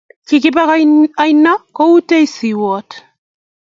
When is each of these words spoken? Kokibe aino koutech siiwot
Kokibe 0.27 0.61
aino 1.23 1.53
koutech 1.75 2.29
siiwot 2.35 2.89